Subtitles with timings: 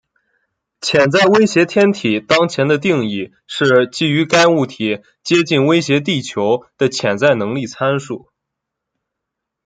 [0.81, 8.27] 潜在威胁天体当前的定义是基于该物体接近威胁地球的潜在能力参数。